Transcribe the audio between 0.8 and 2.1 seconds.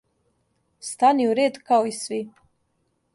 Стани у ред као и